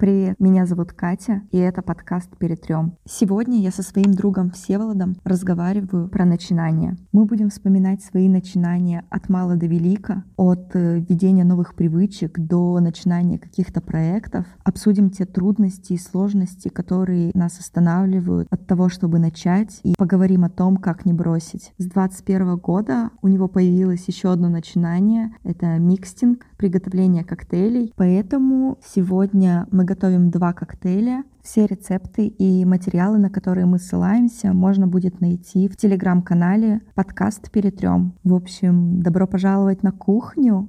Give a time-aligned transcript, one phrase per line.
[0.00, 2.96] Привет, меня зовут Катя, и это подкаст «Перед трем».
[3.04, 6.96] Сегодня я со своим другом Всеволодом разговариваю про начинания.
[7.12, 12.80] Мы будем вспоминать свои начинания от мала до велика, от э, введения новых привычек до
[12.80, 14.46] начинания каких-то проектов.
[14.64, 20.48] Обсудим те трудности и сложности, которые нас останавливают от того, чтобы начать, и поговорим о
[20.48, 21.74] том, как не бросить.
[21.76, 27.92] С 2021 года у него появилось еще одно начинание— это микстинг, приготовление коктейлей.
[27.96, 31.24] Поэтому сегодня мы готовим два коктейля.
[31.42, 38.14] Все рецепты и материалы, на которые мы ссылаемся, можно будет найти в телеграм-канале подкаст «Перетрем».
[38.22, 40.68] В общем, добро пожаловать на кухню.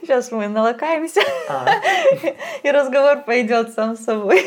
[0.00, 1.66] Сейчас мы налакаемся, а.
[2.62, 4.46] и разговор пойдет сам собой.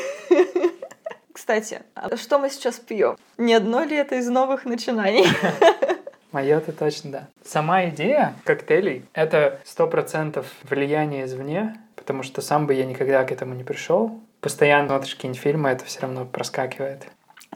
[1.34, 3.18] Кстати, а что мы сейчас пьем?
[3.38, 5.26] Не одно ли это из новых начинаний?
[6.32, 7.28] Мое это точно, да.
[7.44, 13.32] Сама идея коктейлей— это сто процентов влияние извне, потому что сам бы я никогда к
[13.32, 14.20] этому не пришел.
[14.42, 17.08] Постоянно смотришь какие-нибудь фильмы, это все равно проскакивает.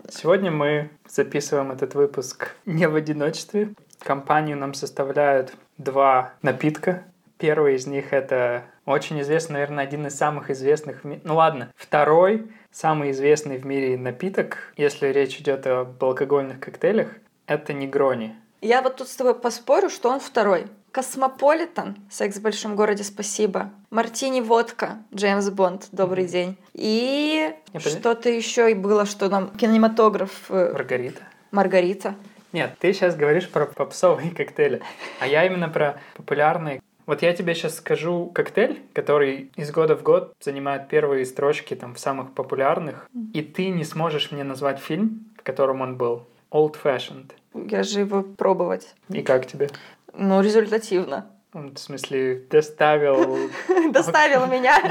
[0.10, 3.74] Сегодня мы записываем этот выпуск не в одиночестве.
[4.00, 7.04] Компанию нам составляют два напитка.
[7.38, 11.04] Первый из них— это очень известный, наверное, один из самых известных...
[11.04, 17.10] Ну ладно, второй самый известный в мире напиток, если речь идет об алкогольных коктейлях,
[17.46, 18.36] это негрони.
[18.64, 20.68] Я вот тут с тобой поспорю, что он второй.
[20.94, 23.72] Космополитен, секс в большом городе, спасибо.
[23.90, 26.56] Мартини водка, Джеймс Бонд, добрый день.
[26.72, 30.46] И что-то еще и было, что нам кинематограф.
[30.48, 31.24] Э, Маргарита.
[31.52, 32.16] Маргарита.
[32.54, 34.82] Нет, ты сейчас говоришь про попсовые коктейли,
[35.20, 36.82] а я именно про популярные.
[37.06, 41.96] Вот я тебе сейчас скажу коктейль, который из года в год занимает первые строчки там
[41.96, 46.26] в самых популярных, и ты не сможешь мне назвать фильм, в котором он был.
[46.50, 47.32] Old Fashioned.
[47.54, 48.96] Я же его пробовать.
[49.10, 49.70] И как тебе?
[50.14, 51.28] Ну, результативно.
[51.54, 53.50] В смысле, доставил...
[53.92, 54.82] Доставил меня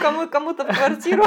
[0.30, 1.24] кому-то в квартиру.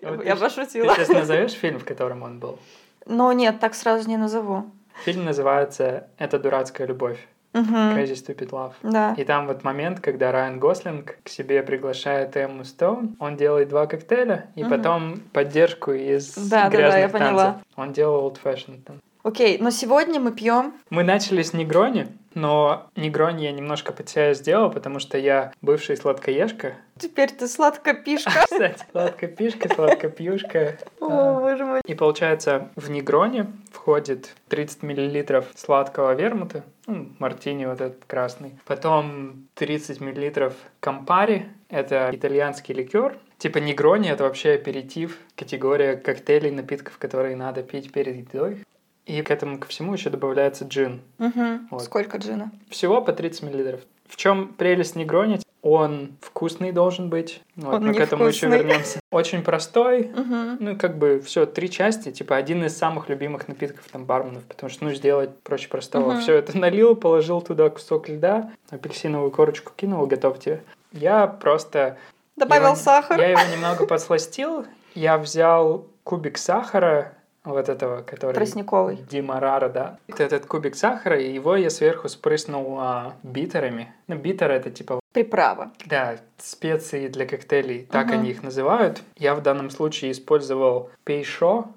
[0.24, 0.94] Я пошутила.
[0.94, 2.58] Ты сейчас назовешь фильм, в котором он был?
[3.06, 4.70] Ну нет, так сразу не назову.
[5.04, 7.18] Фильм называется «Это дурацкая любовь».
[7.54, 7.96] Uh-huh.
[7.96, 8.72] Crazy Stupid Love.
[8.82, 9.14] Да.
[9.16, 13.86] И там вот момент, когда Райан Гослинг к себе приглашает Эмму Стоун, он делает два
[13.86, 14.70] коктейля, и uh-huh.
[14.70, 17.20] потом поддержку из да, грязных да, да, я танцев.
[17.20, 17.60] Поняла.
[17.76, 19.00] Он делал Old Fashioned там.
[19.24, 20.74] Окей, но сегодня мы пьем.
[20.90, 25.96] Мы начали с негрони, но негрони я немножко под себя сделал, потому что я бывший
[25.96, 26.74] сладкоежка.
[26.98, 28.30] Теперь ты сладкопишка.
[28.44, 30.78] Кстати, сладкопишка, сладкопьюшка.
[31.00, 31.80] О, боже мой.
[31.86, 38.58] И получается, в негроне входит 30 миллилитров сладкого вермута, ну, мартини вот этот красный.
[38.66, 43.16] Потом 30 миллилитров кампари, это итальянский ликер.
[43.38, 48.64] Типа негрони— это вообще аперитив, категория коктейлей, напитков, которые надо пить перед едой.
[49.06, 51.02] И к этому ко всему еще добавляется джин.
[51.18, 51.58] Угу.
[51.70, 51.82] Вот.
[51.82, 52.50] Сколько джина?
[52.70, 53.80] Всего по 30 миллилитров.
[54.08, 55.40] В чем прелесть негрони?
[55.60, 57.40] Он вкусный должен быть.
[57.56, 58.48] Вот, Он мы к этому вкусный.
[58.48, 59.00] еще вернемся.
[59.10, 60.10] Очень простой.
[60.10, 60.56] Угу.
[60.60, 62.10] Ну, как бы все, три части.
[62.12, 64.44] Типа один из самых любимых напитков там барменов.
[64.44, 66.12] Потому что, ну, сделать проще простого.
[66.12, 66.20] Угу.
[66.20, 70.62] Все это налил, положил туда кусок льда, апельсиновую корочку кинул, готовьте.
[70.92, 71.96] Я просто...
[72.36, 73.18] Добавил его, сахар.
[73.18, 74.66] Я его немного подсластил.
[74.94, 78.34] Я взял кубик сахара, вот этого, который...
[78.34, 78.98] Тростниковый.
[79.10, 79.98] Димарара, да.
[80.08, 83.92] Этот кубик сахара, и его я сверху спрыснул а, битерами.
[84.08, 85.00] Ну, битер это типа...
[85.12, 85.70] Приправа.
[85.86, 88.14] Да, специи для коктейлей, так угу.
[88.14, 89.02] они их называют.
[89.16, 91.68] Я в данном случае использовал пейшо,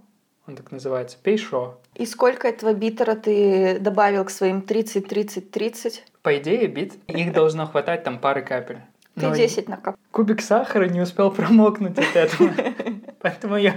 [0.47, 1.77] он так называется, пейшо.
[1.93, 5.99] И сколько этого битера ты добавил к своим 30-30-30?
[6.21, 8.79] По идее, бит, их должно хватать там пары капель.
[9.15, 9.95] Ты Но 10 накап.
[10.11, 12.51] Кубик сахара не успел промокнуть от этого.
[13.27, 13.75] Поэтому я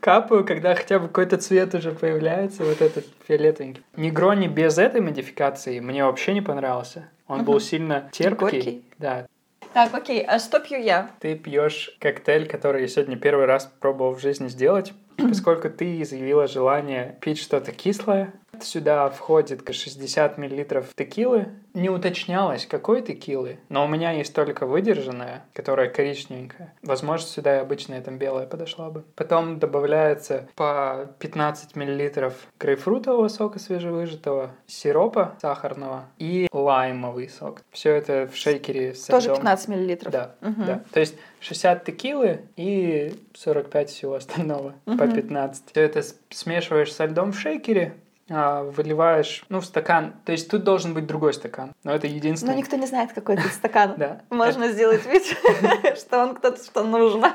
[0.00, 3.82] капаю, когда хотя бы какой-то цвет уже появляется, вот этот фиолетовенький.
[3.96, 7.08] Негрони без этой модификации мне вообще не понравился.
[7.26, 8.84] Он был сильно терпкий.
[8.98, 9.26] Да.
[9.72, 11.10] Так, окей, а что пью я?
[11.18, 14.92] Ты пьешь коктейль, который я сегодня первый раз пробовал в жизни сделать.
[15.16, 20.64] Поскольку ты заявила желание пить что-то кислое, Сюда входит 60 мл
[20.96, 21.48] текилы.
[21.74, 26.74] Не уточнялось, какой текилы, но у меня есть только выдержанная, которая коричневенькая.
[26.82, 29.04] Возможно, сюда и обычная там белая подошла бы.
[29.16, 37.62] Потом добавляется по 15 мл грейпфрутового сока свежевыжатого, сиропа сахарного и лаймовый сок.
[37.70, 39.98] Все это в шейкере с Тоже 15 мл?
[40.10, 40.62] Да, угу.
[40.64, 40.82] да.
[40.92, 44.98] То есть 60 текилы и 45 всего остального угу.
[44.98, 45.70] по 15.
[45.70, 47.94] Все это смешиваешь со льдом в шейкере,
[48.32, 50.14] выливаешь, ну, в стакан.
[50.24, 51.72] То есть тут должен быть другой стакан.
[51.84, 52.54] Но это единственное.
[52.54, 53.94] Но никто не знает, какой это стакан.
[54.02, 54.22] Да.
[54.30, 55.22] Можно сделать вид,
[55.98, 57.34] что он кто-то, что нужно.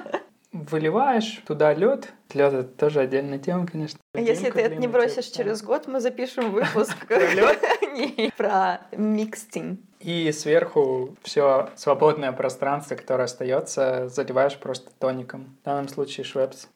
[0.52, 2.14] выливаешь туда лед.
[2.34, 4.00] Лед это тоже отдельная тема, конечно.
[4.16, 6.98] Если ты это не бросишь через год, мы запишем выпуск
[8.38, 9.80] про микстинг.
[10.00, 15.58] И сверху все свободное пространство, которое остается, заливаешь просто тоником.
[15.62, 16.68] В данном случае швепс.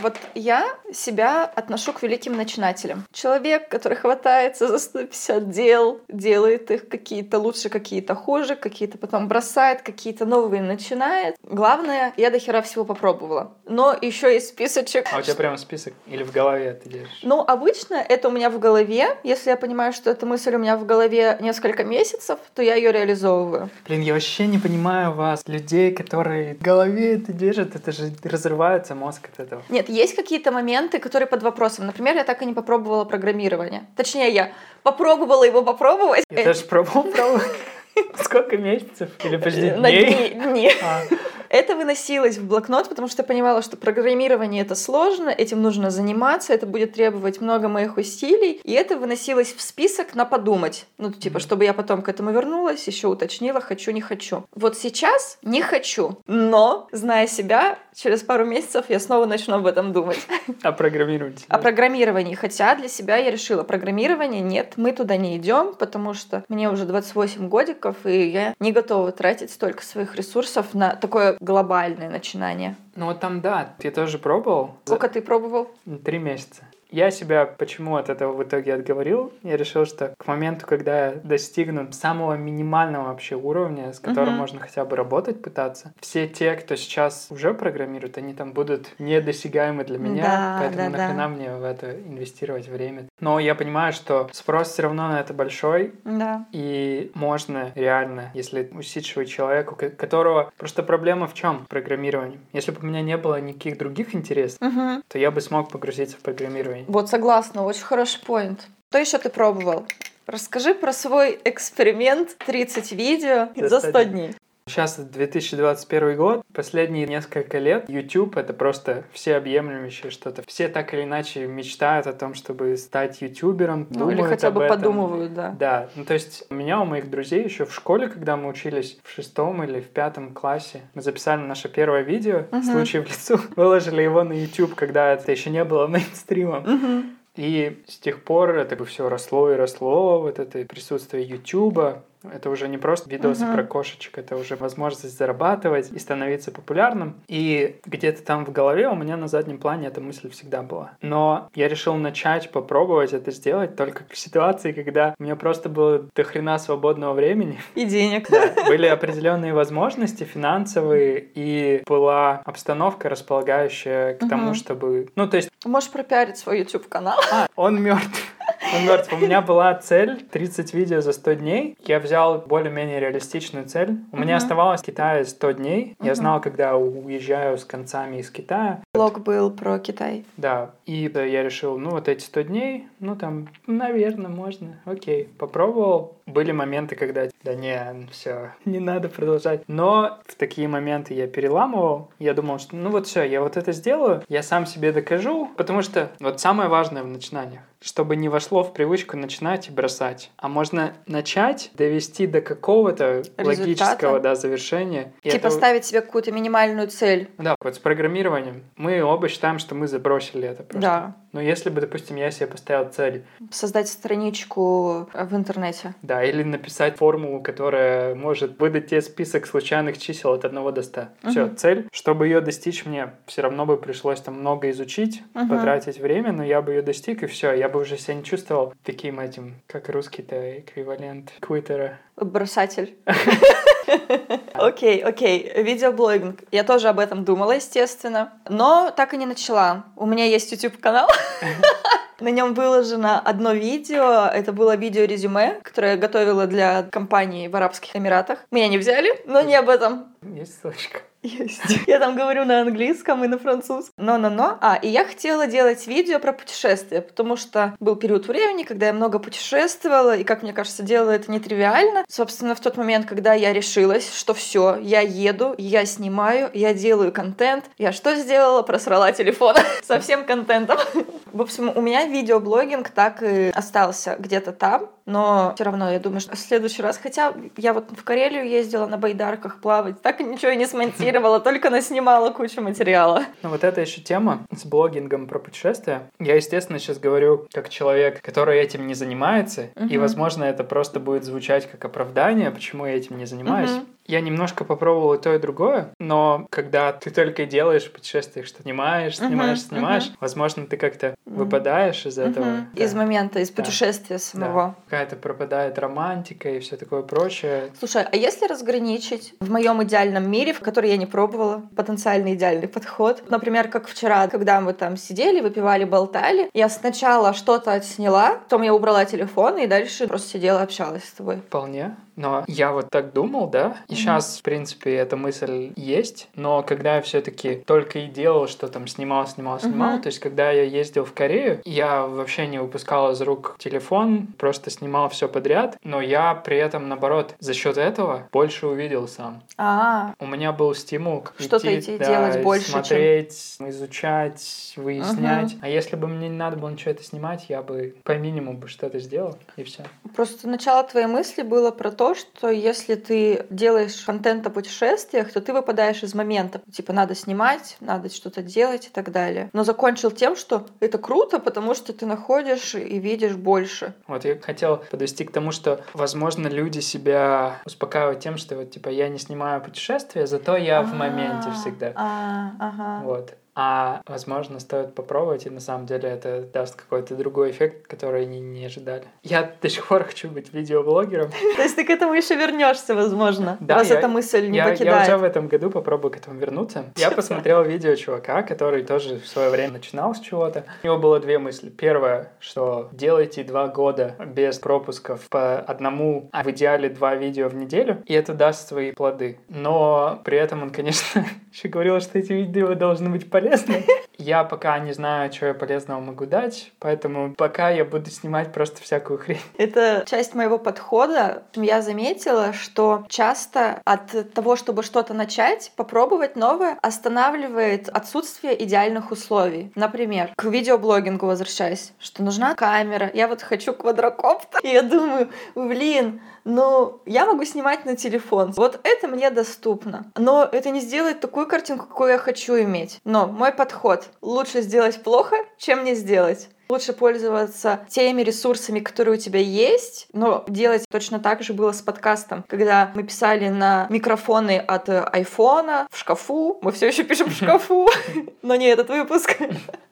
[0.00, 3.04] Вот я себя отношу к великим начинателям.
[3.12, 9.82] Человек, который хватается за 150 дел, делает их какие-то лучше, какие-то хуже, какие-то потом бросает,
[9.82, 11.36] какие-то новые начинает.
[11.42, 13.52] Главное, я до хера всего попробовала.
[13.64, 15.06] Но еще есть списочек.
[15.12, 15.94] А у тебя прямо список?
[16.06, 17.20] Или в голове ты держишь?
[17.22, 19.16] Ну, обычно это у меня в голове.
[19.24, 22.92] Если я понимаю, что эта мысль у меня в голове несколько месяцев, то я ее
[22.92, 23.70] реализовываю.
[23.86, 28.94] Блин, я вообще не понимаю вас, людей, которые в голове это держат, это же разрывается
[28.94, 29.62] мозг от этого.
[29.68, 31.86] Нет, есть какие-то моменты, которые под вопросом.
[31.86, 33.86] Например, я так и не попробовала программирование.
[33.96, 34.52] Точнее, я
[34.82, 36.24] попробовала его попробовать.
[36.30, 37.50] Я даже пробовал пробовать.
[38.22, 39.08] Сколько месяцев?
[39.24, 40.34] Или подожди, На дней?
[40.34, 40.70] дни- дни.
[40.82, 41.02] А,
[41.48, 46.52] Это выносилось в блокнот, потому что я понимала, что программирование это сложно, этим нужно заниматься,
[46.52, 50.86] это будет требовать много моих усилий, и это выносилось в список на подумать.
[50.98, 54.44] Ну, типа, чтобы я потом к этому вернулась, еще уточнила, хочу, не хочу.
[54.54, 59.92] Вот сейчас не хочу, но, зная себя, через пару месяцев я снова начну об этом
[59.92, 60.20] думать.
[60.62, 61.44] а программировать?
[61.48, 62.34] О программировании.
[62.34, 66.84] Хотя для себя я решила, программирование нет, мы туда не идем, потому что мне уже
[66.84, 72.74] 28 годиков, и я не готова тратить столько своих ресурсов на такое глобальное начинание.
[72.96, 74.74] Ну вот там, да, я тоже пробовал.
[74.84, 75.70] Сколько ты пробовал?
[76.04, 76.64] Три месяца.
[76.90, 79.32] Я себя почему от этого в итоге отговорил?
[79.42, 84.38] Я решил, что к моменту, когда я достигну самого минимального вообще уровня, с которым Мгм.
[84.38, 89.84] можно хотя бы работать, пытаться, все те, кто сейчас уже программирует, они там будут недосягаемы
[89.84, 91.28] для меня, Да, поэтому да, нахрена да.
[91.28, 93.06] мне в это инвестировать время.
[93.20, 96.46] Но я понимаю, что спрос все равно на это большой, Да.
[96.52, 100.52] и можно реально, если усидчивый человек, у ко- которого...
[100.56, 102.38] Просто проблема в чем в программировании?
[102.52, 105.02] Если бы у меня не было никаких других интересов, Мгм.
[105.08, 106.75] то я бы смог погрузиться в программирование.
[106.88, 108.66] Вот согласна, очень хороший поинт.
[108.90, 109.86] Что еще ты пробовал?
[110.26, 114.34] Расскажи про свой эксперимент 30 видео За за 100 100 дней.
[114.68, 120.42] Сейчас 2021 год, последние несколько лет YouTube— это просто всеобъемлющее что-то.
[120.44, 124.76] Все так или иначе мечтают о том, чтобы стать ютубером, Ну, или хотя бы этом.
[124.76, 125.54] подумывают, да.
[125.56, 128.98] Да, ну то есть у меня, у моих друзей еще в школе, когда мы учились
[129.04, 132.64] в шестом или в пятом классе, мы записали наше первое видео Мгм.
[132.64, 136.64] «Случай в лесу», выложили его на YouTube, когда это еще не было мейнстримом.
[136.64, 137.16] Мгм.
[137.36, 142.02] И с тех пор это все росло и росло, вот это присутствие Ютуба.
[142.32, 143.54] Это уже не просто видосы Мгм.
[143.54, 147.14] про кошечек, это уже возможность зарабатывать и становиться популярным.
[147.28, 150.92] И где-то там в голове у меня на заднем плане эта мысль всегда была.
[151.02, 156.04] Но я решил начать попробовать это сделать только в ситуации, когда у меня просто было
[156.14, 157.58] до хрена свободного времени.
[157.74, 158.28] И денег.
[158.30, 164.54] Да, были определенные возможности финансовые, и была обстановка, располагающая к тому, Мгм.
[164.54, 165.08] чтобы...
[165.16, 167.18] Ну, то есть Можешь пропиарить свой YouTube-канал.
[167.32, 168.35] а, он мертв.
[168.74, 169.12] Он мертв.
[169.12, 171.76] У меня была цель 30 видео за 100 дней.
[171.84, 173.98] Я взял более-менее реалистичную цель.
[174.12, 175.96] У меня оставалось в Китае 100 дней.
[176.02, 178.82] Я знал, когда уезжаю с концами из Китая.
[178.92, 180.24] Блог был про Китай.
[180.36, 184.80] Да, и э, я решил, ну вот эти 100 дней, ну там, наверное, можно.
[184.84, 186.16] Окей, попробовал.
[186.26, 189.62] Были моменты, когда, да не, все, не надо продолжать.
[189.68, 192.10] Но в такие моменты я переламывал.
[192.18, 195.48] Я думал, что ну вот все, я вот это сделаю, я сам себе докажу.
[195.56, 200.30] Потому что вот самое важное в начинаниях, чтобы не вошло в привычку начинать и бросать.
[200.36, 205.12] А можно начать, довести до какого-то логического да, завершения.
[205.22, 207.30] И Типа это- ставить себе какую-то минимальную цель.
[207.38, 208.64] да, вот с программированием.
[208.76, 210.80] Мы оба считаем, что мы забросили это просто.
[210.80, 211.16] Да.
[211.36, 215.94] Но если бы, допустим, я себе поставил цель, Создать страничку в интернете.
[216.00, 221.08] да, или написать формулу, которая может выдать тебе список случайных чисел от 1 до 100.
[221.28, 221.56] Все, Мгм.
[221.56, 221.88] цель.
[221.92, 225.50] Чтобы ее достичь мне, все равно бы пришлось там много изучить, Мгм.
[225.50, 227.52] потратить время, но я бы ее достиг, и все.
[227.52, 231.98] Я бы уже себя не чувствовал таким этим, как русский-то эквивалент Твиттера.
[232.16, 232.96] Бросатель.
[234.54, 235.52] Окей, окей.
[235.56, 236.40] Видеоблогинг.
[236.50, 238.32] Я тоже об этом думала, естественно.
[238.48, 239.84] Но так и не начала.
[239.96, 241.08] У меня есть YouTube-канал.
[242.20, 244.26] На нем выложено одно видео.
[244.32, 248.38] Это было видео-резюме, которое я готовила для компании в Арабских Эмиратах.
[248.50, 250.15] Меня не взяли, но не об этом.
[250.34, 251.00] Есть ссылочка?
[251.26, 251.62] Есть.
[251.86, 253.92] Я там говорю на английском и на французском.
[253.96, 254.58] Но-но-но.
[254.60, 258.92] А, и я хотела делать видео про путешествия, потому что был период времени, когда я
[258.92, 262.04] много путешествовала, и, как мне кажется, делала это нетривиально.
[262.08, 267.12] Собственно, в тот момент, когда я решилась, что все, я еду, я снимаю, я делаю
[267.12, 268.62] контент, я что сделала?
[268.62, 270.78] Просрала телефон со всем контентом.
[271.32, 276.20] В общем, у меня видеоблогинг так и остался где-то там, но все равно я думаю,
[276.20, 280.24] что в следующий раз, хотя я вот в Карелию ездила на байдарках плавать, так и
[280.24, 283.24] ничего и не смонтировала, только наснимала кучу материала.
[283.42, 286.10] Ну вот эта еще тема с блогингом про путешествия.
[286.18, 289.86] Я, естественно, сейчас говорю как человек, который этим не занимается, угу.
[289.86, 293.70] и, возможно, это просто будет звучать как оправдание, почему я этим не занимаюсь.
[293.70, 293.86] Угу.
[294.06, 299.16] Я немножко попробовал и то, и другое, но когда ты только делаешь путешествия, что снимаешь,
[299.16, 300.16] снимаешь, uh-huh, снимаешь, uh-huh.
[300.20, 301.14] возможно, ты как-то uh-huh.
[301.26, 302.44] выпадаешь из этого.
[302.44, 302.64] Uh-huh.
[302.72, 302.84] Да.
[302.84, 304.22] Из момента, из путешествия да.
[304.22, 304.66] самого.
[304.66, 304.74] Да.
[304.84, 307.70] Какая-то пропадает романтика и все такое прочее.
[307.78, 312.68] Слушай, а если разграничить в моем идеальном мире, в который я не пробовала, потенциально идеальный
[312.68, 318.62] подход, например, как вчера, когда мы там сидели, выпивали, болтали, я сначала что-то отсняла, потом
[318.62, 321.38] я убрала телефон и дальше просто сидела, общалась с тобой.
[321.38, 321.96] Вполне.
[322.16, 323.96] Но я вот так думал, да, и mm-hmm.
[323.96, 328.86] сейчас, в принципе, эта мысль есть, но когда я все-таки только и делал, что там
[328.86, 330.02] снимал, снимал, снимал, mm-hmm.
[330.02, 334.70] то есть когда я ездил в Корею, я вообще не выпускал из рук телефон, просто
[334.70, 339.42] снимал все подряд, но я при этом, наоборот, за счет этого больше увидел сам.
[339.56, 343.70] А, у меня был стимул что-то идти да, делать больше, смотреть, чем...
[343.70, 345.52] изучать, выяснять.
[345.52, 345.58] Uh-huh.
[345.62, 348.68] А если бы мне не надо было ничего это снимать, я бы по минимуму бы
[348.68, 349.84] что-то сделал и все.
[350.14, 355.40] Просто начало твоей мысли было про то, что если ты делаешь контент о путешествиях, то
[355.40, 356.60] ты выпадаешь из момента.
[356.72, 359.50] Типа надо снимать, надо что-то делать и так далее.
[359.52, 363.94] Но закончил тем, что это круто, потому что ты находишь и видишь больше.
[364.06, 368.88] Вот я хотел подвести к тому, что, возможно, люди себя успокаивают тем, что вот типа
[368.88, 371.92] я не снимаю путешествия, зато я в моменте всегда.
[371.94, 373.04] А, ага.
[373.04, 378.22] Вот а, возможно, стоит попробовать, и на самом деле это даст какой-то другой эффект, который
[378.22, 379.04] они не ожидали.
[379.22, 381.30] Я до сих пор хочу быть видеоблогером.
[381.56, 385.08] То есть ты к этому еще вернешься, возможно, да, раз эта мысль не покидает.
[385.08, 386.84] Я уже в этом году попробую к этому вернуться.
[386.96, 390.64] Я посмотрел видео чувака, который тоже в свое время начинал с чего-то.
[390.82, 391.70] У него было две мысли.
[391.70, 397.54] Первое, что делайте два года без пропусков по одному, а в идеале два видео в
[397.54, 399.38] неделю, и это даст свои плоды.
[399.48, 403.76] Но при этом он, конечно, еще говорил, что эти видео должны быть полезны полезно.
[404.18, 408.80] Я пока не знаю, что я полезного могу дать, поэтому пока я буду снимать просто
[408.82, 409.40] всякую хрень.
[409.58, 411.42] Это часть моего подхода.
[411.54, 419.70] Я заметила, что часто от того, чтобы что-то начать, попробовать новое, останавливает отсутствие идеальных условий.
[419.74, 423.10] Например, к видеоблогингу возвращаясь, что нужна камера.
[423.12, 424.60] Я вот хочу квадрокоптер.
[424.62, 428.52] И я думаю, блин, ну, я могу снимать на телефон.
[428.52, 430.12] Вот это мне доступно.
[430.14, 433.00] Но это не сделает такую картинку, какую я хочу иметь.
[433.04, 436.48] Но мой подход— лучше сделать плохо, чем не сделать.
[436.68, 441.80] Лучше пользоваться теми ресурсами, которые у тебя есть, но делать точно так же было с
[441.80, 442.44] подкастом.
[442.48, 447.88] Когда мы писали на микрофоны от айфона в шкафу, мы все еще пишем в шкафу,
[448.42, 449.36] но не этот выпуск.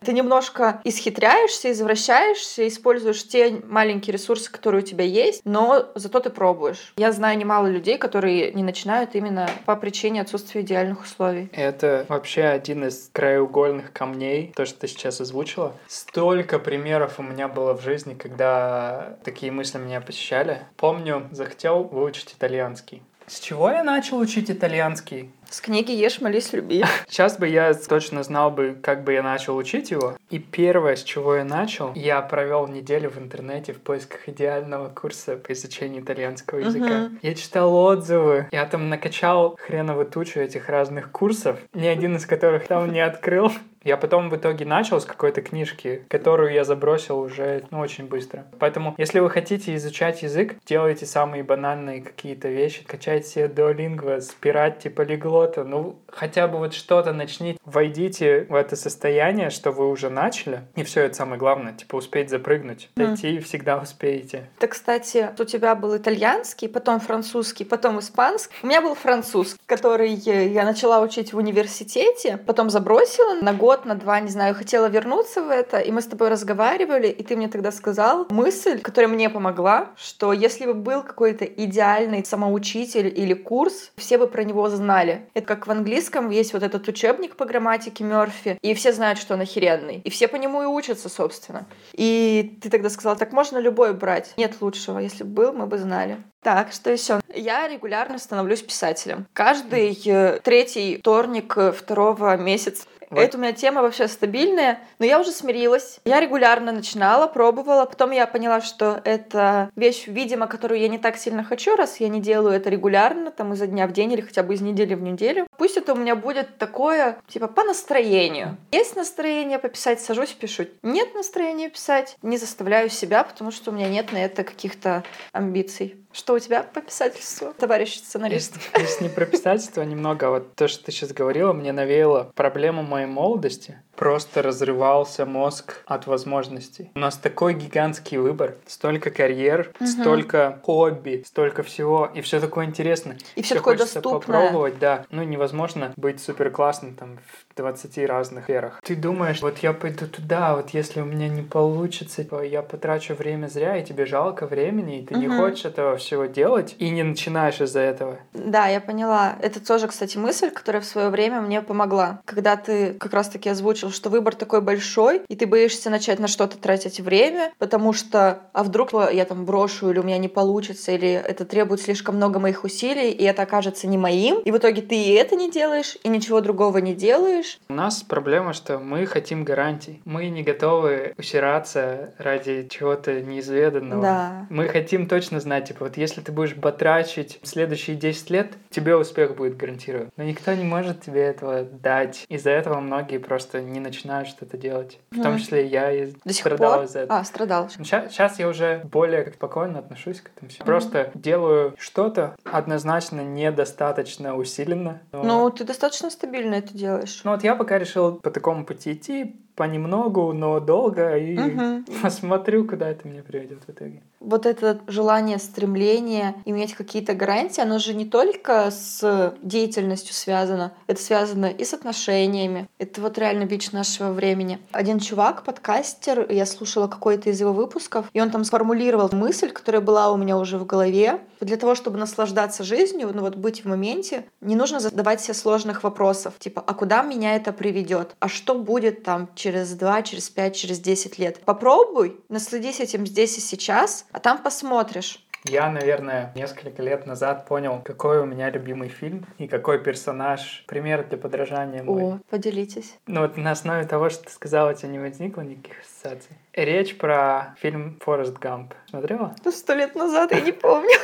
[0.05, 6.31] Ты немножко исхитряешься, извращаешься, используешь те маленькие ресурсы, которые у тебя есть, но зато ты
[6.31, 6.93] пробуешь.
[6.97, 11.49] Я знаю немало людей, которые не начинают именно по причине отсутствия идеальных условий.
[11.53, 15.73] Это вообще один из краеугольных камней, то, что ты сейчас озвучила.
[15.89, 20.63] Столько примеров у меня было в жизни, когда такие мысли меня посещали.
[20.77, 23.03] Помню, захотел выучить итальянский.
[23.27, 25.31] С чего я начал учить итальянский?
[25.49, 26.85] С книги «Ешь, молись, люби».
[27.09, 30.17] Сейчас бы я точно знал бы, как бы я начал учить его.
[30.29, 35.37] И первое, с чего я начал, я провел неделю в интернете в поисках идеального курса
[35.37, 36.87] по изучению итальянского языка.
[36.87, 37.19] Uh-huh.
[37.23, 42.67] Я читал отзывы, я там накачал хреново тучу этих разных курсов, ни один из которых
[42.67, 43.53] там не открыл.
[43.85, 48.47] Я потом в итоге начал с какой-то книжки, которую я забросил уже ну, очень быстро.
[48.59, 52.85] Поэтому, если вы хотите изучать язык, делайте самые банальные какие-то вещи.
[52.85, 55.65] Качайте себе Duolingo, спиратьте полиглота.
[55.65, 57.59] Ну, хотя бы вот что-то начните.
[57.65, 60.63] Войдите в это состояние, что вы уже начали.
[60.77, 61.75] И все это самое главное.
[61.75, 62.89] Типа успеть запрыгнуть.
[62.97, 63.41] Дойти mm.
[63.43, 64.49] всегда успеете.
[64.59, 68.55] Это, кстати, у тебя был итальянский, потом французский, потом испанский.
[68.63, 73.87] У меня был французский, который я начала учить в университете, потом забросила на год год,
[73.87, 77.35] на два, не знаю, хотела вернуться в это, и мы с тобой разговаривали, и ты
[77.37, 83.35] мне тогда сказал мысль, которая мне помогла, что если бы был какой-то идеальный самоучитель или
[83.35, 85.29] курс, все бы про него знали.
[85.35, 89.35] Это как в английском есть вот этот учебник по грамматике Мерфи, и все знают, что
[89.35, 90.01] он охеренный.
[90.05, 91.67] И все по нему и учатся, собственно.
[91.95, 94.35] И ты тогда сказала, так можно любой брать.
[94.37, 95.01] Нет лучшего.
[95.01, 96.19] Если бы был, мы бы знали.
[96.45, 97.21] Так, что еще?
[97.35, 99.27] Я регулярно становлюсь писателем.
[99.33, 103.21] Каждый э, третий вторник э, второго месяца вот.
[103.21, 106.01] Это у меня тема вообще стабильная, но я уже смирилась.
[106.05, 111.17] Я регулярно начинала, пробовала, потом я поняла, что это вещь, видимо, которую я не так
[111.17, 114.43] сильно хочу, раз я не делаю это регулярно, там изо дня в день или хотя
[114.43, 115.47] бы из недели в неделю.
[115.59, 118.57] Пусть это у меня будет такое, типа, по настроению.
[118.73, 120.67] Есть настроение пописать, сажусь, пишу.
[120.83, 125.97] Нет настроения писать, не заставляю себя, потому что у меня нет на это каких-то амбиций.
[126.15, 128.55] Что у тебя по писательству, товарищ сценарист?
[128.79, 132.85] Если, не про писательство, а немного вот то, что ты сейчас говорила, мне навеяло проблему
[132.85, 133.83] моей молодости.
[133.97, 136.91] Просто разрывался мозг от возможностей.
[136.95, 138.57] У нас такой гигантский выбор.
[138.67, 139.87] Столько карьер, угу.
[139.87, 142.11] столько хобби, столько всего.
[142.15, 143.17] И все такое интересно.
[143.35, 144.21] И все такое доступное.
[144.21, 145.05] попробовать, да.
[145.11, 148.81] Ну, невозможно быть супер классным там в 20 разных сферах.
[148.85, 153.49] Ты думаешь, вот я пойду туда, вот если у меня не получится, я потрачу время
[153.49, 155.23] зря, и тебе жалко времени, и ты угу.
[155.23, 158.19] не хочешь этого всего делать и не начинаешь из-за этого.
[158.33, 159.37] Да, я поняла.
[159.41, 162.21] Это тоже, кстати, мысль, которая в свое время мне помогла.
[162.25, 166.57] Когда ты как раз-таки озвучил, что выбор такой большой, и ты боишься начать на что-то
[166.59, 171.13] тратить время, потому что, а вдруг я там брошу, или у меня не получится, или
[171.13, 174.95] это требует слишком много моих усилий, и это окажется не моим, и в итоге ты
[174.95, 177.59] и это не делаешь, и ничего другого не делаешь.
[177.69, 180.01] У нас проблема, что мы хотим гарантий.
[180.05, 184.03] Мы не готовы усираться ради чего-то неизведанного.
[184.03, 184.47] Да.
[184.51, 189.37] Мы хотим точно знать, типа, вот если ты будешь батрачить следующие 10 лет, тебе успех
[189.37, 190.11] будет гарантирован.
[190.17, 192.25] Но никто не может тебе этого дать.
[192.29, 194.99] Из-за этого многие просто не начинают что-то делать.
[195.11, 197.19] В том числе я и До страдал из-за этого.
[197.19, 197.69] А, страдал.
[197.69, 200.65] Сейчас, сейчас я уже более спокойно отношусь к этому всему.
[200.65, 205.03] Просто делаю что-то однозначно недостаточно усиленно.
[205.13, 205.23] Но...
[205.23, 207.21] Ну, ты достаточно стабильно это делаешь.
[207.25, 211.85] Ну вот я пока решил по такому пути идти, понемногу, но долго, и угу.
[212.03, 214.03] посмотрю, куда это меня приведет в итоге.
[214.21, 221.01] Вот это желание, стремление иметь какие-то гарантии, оно же не только с деятельностью связано, это
[221.01, 222.69] связано и с отношениями.
[222.79, 224.59] Это вот реально бич нашего времени.
[224.73, 229.83] Один чувак, подкастер, я слушала какой-то из его выпусков, и он там сформулировал мысль, которая
[229.83, 231.21] была у меня уже в голове.
[231.41, 235.85] Для того, чтобы наслаждаться жизнью, ну вот быть в моменте, не нужно задавать себе сложных
[235.85, 238.17] вопросов, типа, а куда меня это приведет?
[238.21, 241.41] А что будет там через 2, через 5, через 10 лет.
[241.45, 245.21] Попробуй, насладись этим здесь и сейчас, а там посмотришь.
[245.45, 251.07] Я, наверное, несколько лет назад понял, какой у меня любимый фильм и какой персонаж, пример
[251.07, 252.03] для подражания мой.
[252.03, 252.97] О, поделитесь.
[253.07, 256.39] Ну вот на основе того, что ты сказала, у тебя не возникло никаких ассоциаций.
[256.55, 258.75] Речь про фильм «Форест Гамп».
[258.87, 259.35] Смотрела?
[259.45, 260.97] Ну, сто лет назад, я не помню.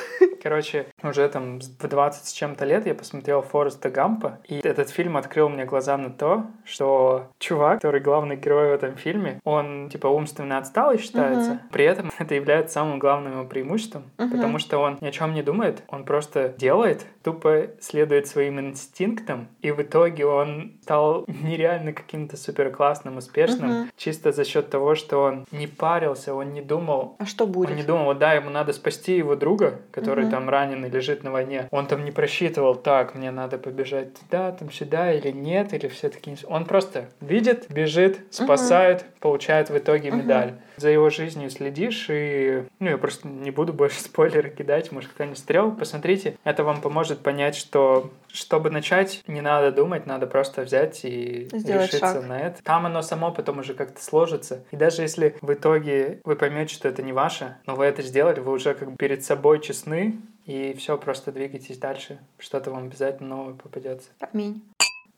[0.42, 5.16] Короче, уже там в 20 с чем-то лет я посмотрел Фореста Гампа, и этот фильм
[5.16, 10.06] открыл мне глаза на то, что чувак, который главный герой в этом фильме, он типа
[10.06, 11.72] умственно отсталый считается, uh-huh.
[11.72, 14.30] при этом это является самым главным его преимуществом, uh-huh.
[14.30, 19.48] потому что он ни о чем не думает, он просто делает, тупо следует своим инстинктам,
[19.60, 23.88] и в итоге он стал нереально каким-то супер классным, успешным, uh-huh.
[23.96, 27.16] чисто за счет того, что он не парился, он не думал.
[27.18, 27.70] А что будет?
[27.70, 30.32] Он не думал, да, ему надо спасти его друга, который угу.
[30.32, 31.68] там раненый лежит на войне.
[31.70, 36.36] Он там не просчитывал, так, мне надо побежать туда, там сюда или нет, или все-таки...
[36.46, 39.06] Он просто видит, бежит, спасает, угу.
[39.20, 40.48] Получает в итоге медаль.
[40.48, 40.58] Угу.
[40.78, 42.64] За его жизнью следишь, и...
[42.78, 45.72] Ну, я просто не буду больше спойлеры кидать, может, кто-нибудь стрел.
[45.72, 51.48] Посмотрите, это вам поможет понять, что чтобы начать, не надо думать, надо просто взять и
[51.52, 52.28] Сделать решиться шаг.
[52.28, 52.62] на это.
[52.62, 54.64] Там оно само потом уже как-то сложится.
[54.70, 58.40] И даже если в итоге вы поймете, что это не ваше, но вы это сделали,
[58.40, 62.18] вы уже как бы перед собой честны, и все, просто двигайтесь дальше.
[62.38, 64.08] Что-то вам обязательно новое попадется.
[64.20, 64.62] Аминь.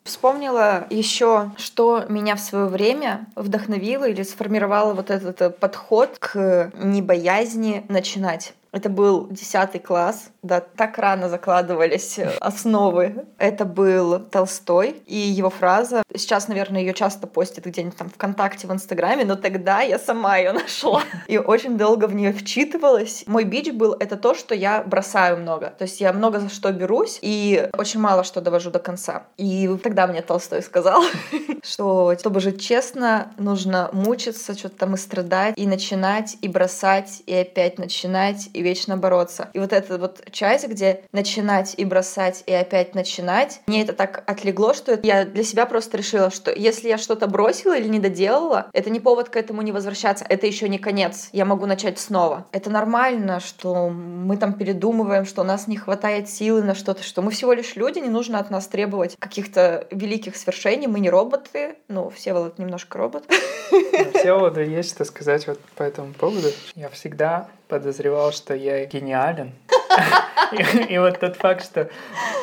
[0.05, 7.85] Вспомнила еще, что меня в свое время вдохновило или сформировало вот этот подход к небоязни
[7.89, 8.55] начинать.
[8.73, 13.27] Это был 10 класс, да, так рано закладывались э, основы.
[13.37, 16.03] Это был Толстой и его фраза.
[16.15, 20.53] Сейчас, наверное, ее часто постят где-нибудь там ВКонтакте, в Инстаграме, но тогда я сама ее
[20.53, 23.25] нашла и очень долго в нее вчитывалась.
[23.27, 25.75] Мой бич был это то, что я бросаю много.
[25.79, 29.25] То есть я много за что берусь и очень мало что довожу до конца.
[29.37, 31.03] И тогда мне Толстой сказал,
[31.63, 37.35] что чтобы жить честно, нужно мучиться, что-то там и страдать, и начинать, и бросать, и
[37.35, 39.51] опять начинать, и вечно бороться.
[39.53, 44.23] И вот эта вот часть, где начинать и бросать, и опять начинать, мне это так
[44.27, 48.69] отлегло, что я для себя просто решила, что если я что-то бросила или не доделала,
[48.73, 52.47] это не повод к этому не возвращаться, это еще не конец, я могу начать снова.
[52.53, 57.23] Это нормально, что мы там передумываем, что у нас не хватает силы на что-то, что
[57.23, 61.77] мы всего лишь люди, не нужно от нас требовать каких-то великих свершений, мы не роботы,
[61.89, 63.25] ну, все вот немножко робот.
[64.15, 66.49] Всеволоду есть что сказать вот по этому поводу.
[66.75, 69.55] Я всегда подозревал, что я гениален.
[70.91, 71.89] И, вот тот факт, что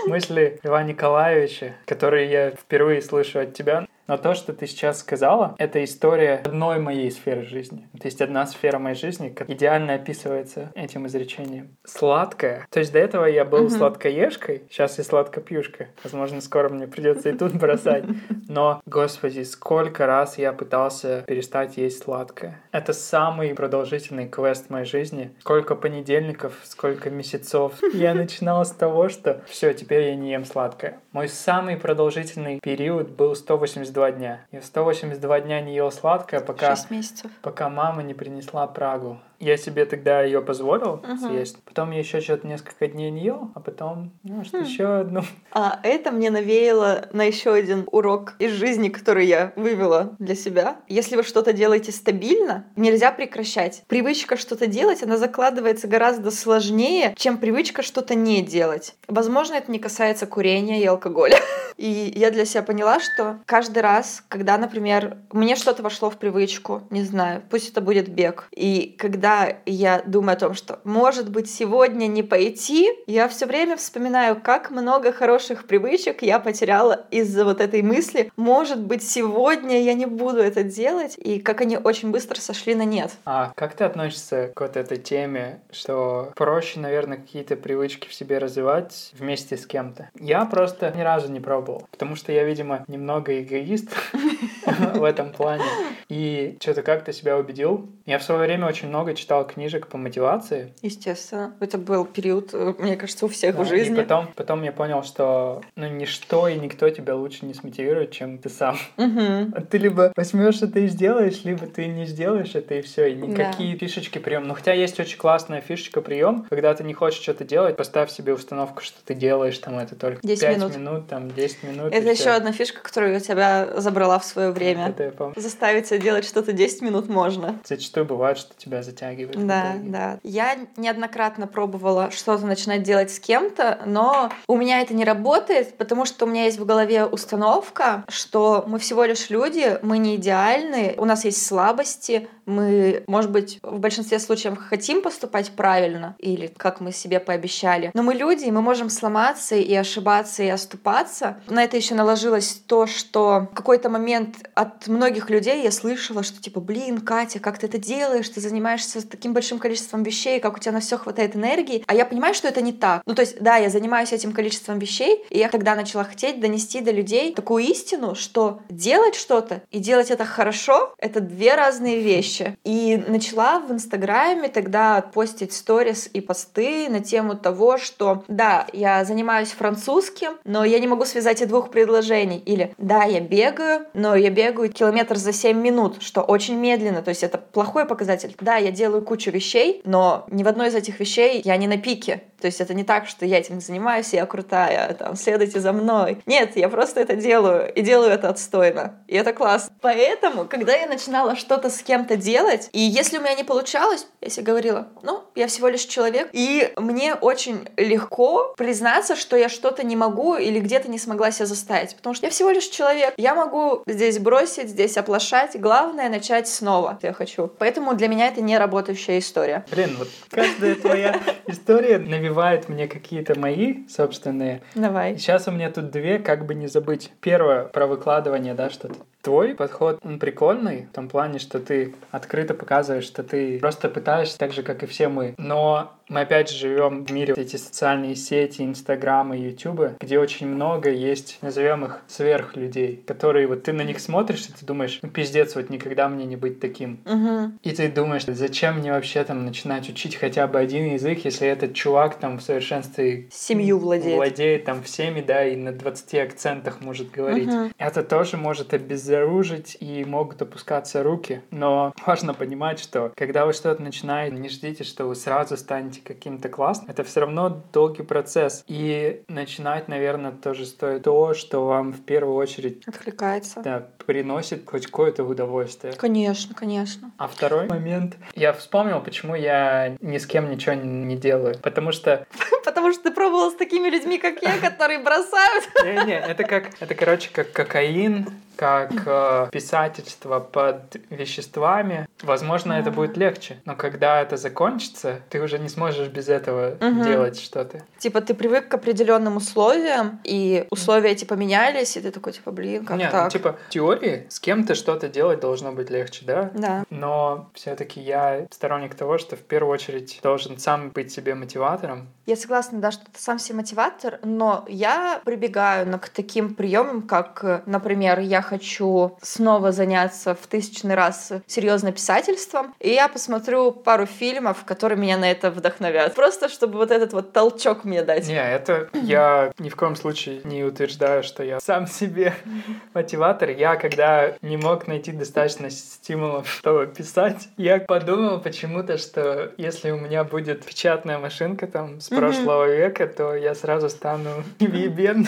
[0.07, 5.53] мысли Льва Николаевича, которые я впервые слышу от тебя, но то, что ты сейчас сказала,
[5.59, 7.87] это история одной моей сферы жизни.
[7.93, 11.77] То есть одна сфера моей жизни идеально описывается этим изречением.
[11.85, 12.65] Сладкое.
[12.71, 13.69] То есть до этого я был угу.
[13.69, 15.89] сладкоежкой, сейчас я сладкопьюшка.
[16.03, 18.03] Возможно, скоро мне придется и тут бросать.
[18.47, 22.59] Но, господи, сколько раз я пытался перестать есть сладкое.
[22.71, 25.35] Это самый продолжительный квест моей жизни.
[25.41, 27.73] Сколько понедельников, сколько месяцев.
[27.93, 30.99] Я начинал с того, что все, теперь я не ем сладкое.
[31.11, 34.45] Мой самый продолжительный период был 182 182 дня.
[34.51, 37.31] Я 182 дня не ел сладкое, пока, 6 месяцев.
[37.41, 39.19] пока мама не принесла Прагу.
[39.39, 41.17] Я себе тогда ее позволил угу.
[41.17, 41.57] съесть.
[41.63, 44.63] Потом я еще что-то несколько дней не ел, а потом, ну, что хм.
[44.63, 45.23] еще одну.
[45.51, 50.77] А это мне навеяло на еще один урок из жизни, который я вывела для себя.
[50.87, 53.83] Если вы что-то делаете стабильно, нельзя прекращать.
[53.87, 58.95] Привычка что-то делать, она закладывается гораздо сложнее, чем привычка что-то не делать.
[59.07, 61.37] Возможно, это не касается курения и алкоголя.
[61.77, 66.83] И я для себя поняла, что каждый раз, когда, например, мне что-то вошло в привычку,
[66.89, 71.29] не знаю, пусть это будет бег, и когда когда я думаю о том, что, может
[71.29, 77.45] быть, сегодня не пойти, я все время вспоминаю, как много хороших привычек я потеряла из-за
[77.45, 78.31] вот этой мысли.
[78.37, 82.85] Может быть, сегодня я не буду это делать, и как они очень быстро сошли на
[82.85, 83.11] нет.
[83.25, 88.39] А как ты относишься к вот этой теме, что проще, наверное, какие-то привычки в себе
[88.39, 90.09] развивать вместе с кем-то?
[90.19, 93.89] Я просто ни разу не пробовал, потому что я, видимо, немного эгоист
[94.95, 95.63] в этом плане.
[96.09, 97.87] И что-то как-то себя убедил.
[98.05, 100.73] Я в свое время очень много читал книжек по мотивации.
[100.81, 101.53] Естественно.
[101.59, 103.93] Это был период, э, мне кажется, у всех да, в жизни.
[103.93, 108.39] И потом, потом я понял, что ну, ничто и никто тебя лучше не смотивирует, чем
[108.39, 108.77] ты сам.
[108.97, 109.67] Угу.
[109.69, 113.11] Ты либо возьмешь это и сделаешь, либо ты не сделаешь это и все.
[113.11, 113.79] И никакие да.
[113.79, 114.47] фишечки прием.
[114.47, 118.33] Ну, хотя есть очень классная фишечка прием, когда ты не хочешь что-то делать, поставь себе
[118.33, 120.75] установку, что ты делаешь там это только 10 5 минут.
[120.75, 121.93] минут, там 10 минут.
[121.93, 124.58] Это еще одна фишка, которую я тебя забрала в свое время.
[124.65, 125.33] Это я помню.
[125.37, 127.59] Заставить себя делать что-то 10 минут можно.
[127.63, 129.45] Зачастую бывает, что тебя затягивает.
[129.45, 130.19] Да, да.
[130.23, 136.05] Я неоднократно пробовала что-то начинать делать с кем-то, но у меня это не работает, потому
[136.05, 140.95] что у меня есть в голове установка, что мы всего лишь люди, мы не идеальны,
[140.97, 146.81] у нас есть слабости, мы, может быть, в большинстве случаев хотим поступать правильно или как
[146.81, 151.37] мы себе пообещали, но мы люди, и мы можем сломаться и ошибаться и оступаться.
[151.47, 156.41] На это еще наложилось то, что в какой-то момент от многих людей я слышала, что
[156.41, 160.59] типа, блин, Катя, как ты это делаешь, ты занимаешься таким большим количеством вещей, как у
[160.59, 163.01] тебя на все хватает энергии, а я понимаю, что это не так.
[163.05, 166.81] Ну, то есть, да, я занимаюсь этим количеством вещей, и я тогда начала хотеть донести
[166.81, 172.57] до людей такую истину, что делать что-то и делать это хорошо— это две разные вещи.
[172.63, 179.05] И начала в Инстаграме тогда постить сторис и посты на тему того, что да, я
[179.05, 182.43] занимаюсь французским, но я не могу связать и двух предложений.
[182.45, 184.38] Или да, я бегаю, но я бегаю
[184.73, 188.35] километр за 7 минут, что очень медленно, то есть это плохой показатель.
[188.39, 191.77] Да, я делаю кучу вещей, но ни в одной из этих вещей я не на
[191.77, 192.23] пике.
[192.39, 196.21] То есть это не так, что я этим занимаюсь, я крутая, там, следуйте за мной.
[196.25, 198.95] Нет, я просто это делаю, и делаю это отстойно.
[199.07, 199.73] И это классно.
[199.81, 204.29] Поэтому, когда я начинала что-то с кем-то делать, и если у меня не получалось, я
[204.29, 209.85] себе говорила, ну, я всего лишь человек, и мне очень легко признаться, что я что-то
[209.85, 213.13] не могу или где-то не смогла себя заставить, потому что я всего лишь человек.
[213.17, 217.47] Я могу здесь бросить, здесь оплошать, главное начать снова, я хочу.
[217.59, 219.65] Поэтому для меня это не работающая история.
[219.71, 224.61] Блин, вот каждая твоя история навевает мне какие-то мои собственные.
[224.75, 225.17] Давай.
[225.17, 227.11] Сейчас у меня тут две, как бы не забыть.
[227.21, 232.53] Первое про выкладывание, да, что-то Твой подход, он прикольный в том плане, что ты открыто
[232.53, 235.35] показываешь, что ты просто пытаешься так же, как и все мы.
[235.37, 240.47] Но мы опять же живем в мире эти социальные сети, Инстаграм и Ютубы, где очень
[240.47, 245.09] много есть, назовем их, сверхлюдей, которые вот ты на них смотришь, и ты думаешь, ну
[245.09, 247.01] пиздец, вот никогда мне не быть таким.
[247.05, 247.59] Угу.
[247.63, 251.73] И ты думаешь, зачем мне вообще там начинать учить хотя бы один язык, если этот
[251.73, 254.15] чувак там в совершенстве семью владеет.
[254.15, 257.49] Владеет там всеми, да, и на 20 акцентах может говорить.
[257.49, 257.71] Угу.
[257.77, 261.41] Это тоже может обязательно подзаружить и могут опускаться руки.
[261.49, 266.47] Но важно понимать, что когда вы что-то начинаете, не ждите, что вы сразу станете каким-то
[266.49, 266.89] классным.
[266.91, 268.63] Это все равно долгий процесс.
[268.67, 273.61] И начинать, наверное, тоже стоит то, что вам в первую очередь откликается.
[273.63, 275.93] Да, приносит хоть какое-то удовольствие.
[275.93, 277.11] Конечно, конечно.
[277.17, 281.57] А второй момент, я вспомнил, почему я ни с кем ничего не делаю.
[281.63, 282.27] Потому что...
[282.63, 285.65] Потому что ты пробовал с такими людьми, как я, которые бросают.
[285.83, 288.27] Не-не, это как, это, короче, как кокаин,
[288.59, 293.61] как э, писательство под веществами, возможно, это будет легче.
[293.65, 297.03] Но когда это закончится, ты уже не сможешь без этого угу.
[297.03, 297.83] делать что-то.
[297.97, 302.85] Типа ты привык к определенным условиям, и условия эти поменялись, и ты такой, типа, блин,
[302.85, 303.25] как Нет, так?
[303.25, 306.51] Ну, типа, в теории с кем-то что-то делать должно быть легче, да?
[306.53, 306.83] Да.
[306.89, 312.07] Но все-таки я сторонник того, что в первую очередь должен сам быть себе мотиватором.
[312.25, 317.63] Я согласна, да, что ты сам себе мотиватор, но я прибегаю к таким приемам, как,
[317.65, 324.65] например, я хочу снова заняться в тысячный раз серьезно писательством, и я посмотрю пару фильмов,
[324.65, 326.15] которые меня на это вдохновят.
[326.15, 328.27] Просто чтобы вот этот вот толчок мне дать.
[328.27, 332.33] Не, это я ни в коем случае не утверждаю, что я сам себе
[332.95, 333.51] мотиватор.
[333.51, 339.99] Я, когда не мог найти достаточно стимулов, чтобы писать, я подумал почему-то, что если у
[339.99, 345.27] меня будет печатная машинка там с прошлого века, то я сразу стану невъебенным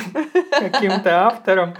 [0.50, 1.76] каким-то автором.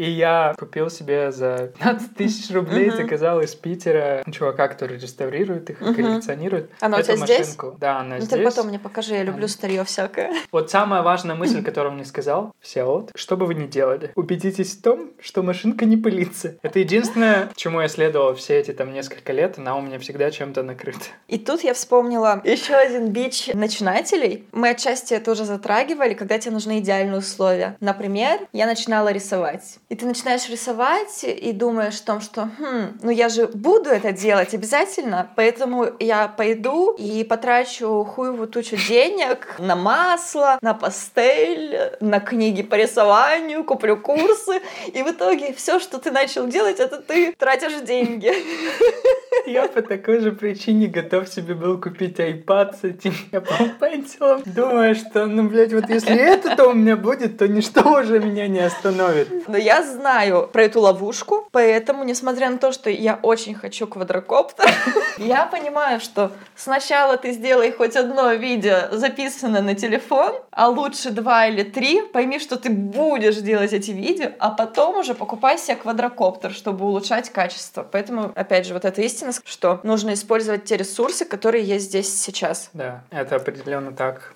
[0.00, 5.78] И я купил себе за 15 тысяч рублей, заказал из Питера чувака, который реставрирует их,
[5.78, 6.70] коллекционирует.
[6.80, 7.58] Она эту у тебя здесь?
[7.78, 8.30] Да, она ну, здесь.
[8.30, 10.32] ты потом мне покажи, я люблю старье всякое.
[10.52, 14.10] Вот самая важная мысль, которую он мне сказал, все вот, что бы вы ни делали,
[14.14, 16.56] убедитесь в том, что машинка не пылится.
[16.62, 20.62] Это единственное, чему я следовал все эти там несколько лет, она у меня всегда чем-то
[20.62, 21.04] накрыта.
[21.28, 24.46] И тут я вспомнила еще один бич начинателей.
[24.52, 27.76] Мы отчасти это уже затрагивали, когда тебе нужны идеальные условия.
[27.80, 29.78] Например, я начинала рисовать.
[29.90, 34.12] И ты начинаешь рисовать и думаешь о том, что хм, ну я же буду это
[34.12, 42.20] делать обязательно, поэтому я пойду и потрачу хуевую тучу денег на масло, на пастель, на
[42.20, 44.60] книги по рисованию, куплю курсы,
[44.94, 48.32] и в итоге все, что ты начал делать, это ты тратишь деньги.
[49.46, 54.94] Я по такой же причине готов себе был купить iPad с этим Apple Pencil, думая,
[54.94, 59.48] что, ну, блядь, вот если это-то у меня будет, то ничто уже меня не остановит.
[59.48, 64.70] Но я знаю про эту ловушку, поэтому, несмотря на то, что я очень хочу квадрокоптер,
[65.18, 71.46] я понимаю, что сначала ты сделай хоть одно видео, записанное на телефон, а лучше два
[71.46, 76.52] или три, пойми, что ты будешь делать эти видео, а потом уже покупай себе квадрокоптер,
[76.52, 77.86] чтобы улучшать качество.
[77.90, 82.70] Поэтому, опять же, вот эта истина, что нужно использовать те ресурсы, которые есть здесь сейчас.
[82.72, 84.34] Да, это определенно так.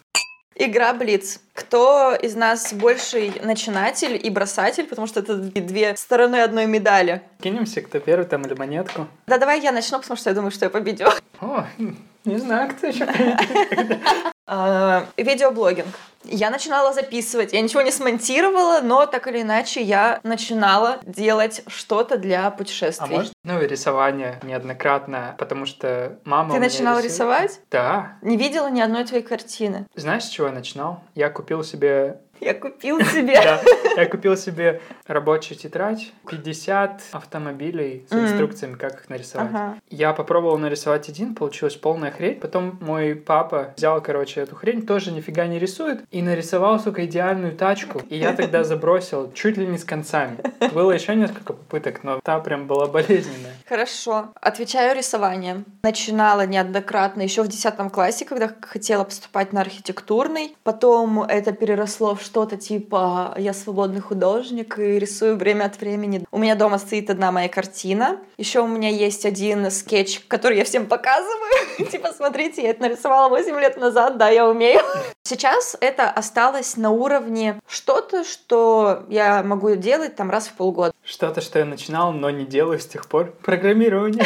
[0.57, 1.41] Игра Блиц.
[1.53, 7.23] Кто из нас больший начинатель и бросатель, потому что это две стороны одной медали.
[7.41, 9.09] Кинемся, кто первый там или монетку.
[9.27, 11.07] Да, давай я начну, потому что я думаю, что я победю.
[11.41, 11.65] О,
[12.25, 13.07] не знаю, кто еще
[15.17, 15.95] Видеоблогинг.
[16.27, 17.53] Я начинала записывать.
[17.53, 23.07] Я ничего не смонтировала, но так или иначе я начинала делать что-то для путешествий.
[23.07, 27.13] А может, ну и рисование неоднократно, потому что мама Ты начинала рисует.
[27.13, 27.61] рисовать?
[27.71, 28.17] Да.
[28.23, 29.87] Не видела ни одной твоей картины.
[29.95, 31.03] Знаешь, с чего я начинал?
[31.15, 33.35] Я купил себе я купил себе.
[33.35, 33.61] Да,
[33.97, 39.51] я купил себе рабочую тетрадь, 50 автомобилей с инструкциями, как их нарисовать.
[39.51, 39.77] Ага.
[39.91, 42.41] Я попробовал нарисовать один, получилась полная хрень.
[42.41, 47.57] Потом мой папа взял, короче, эту хрень, тоже нифига не рисует, и нарисовал, сука, идеальную
[47.57, 48.01] тачку.
[48.09, 50.39] И я тогда забросил чуть ли не с концами.
[50.73, 53.55] Было еще несколько попыток, но та прям была болезненная.
[53.69, 54.31] Хорошо.
[54.41, 55.65] Отвечаю рисованием.
[55.83, 60.57] Начинала неоднократно еще в 10 классе, когда хотела поступать на архитектурный.
[60.63, 66.25] Потом это переросло в что-то типа «я свободный художник и рисую время от времени».
[66.33, 68.19] У меня дома стоит одна моя картина.
[68.39, 71.53] Еще у меня есть один скетч, который я всем показываю.
[71.91, 74.81] Типа, смотрите, я это нарисовала 8 лет назад, да, я умею.
[75.23, 80.93] Сейчас это осталось на уровне что-то, что я могу делать там раз в полгода.
[81.05, 83.33] Что-то, что я начинал, но не делаю с тех пор.
[83.43, 84.25] Программирование.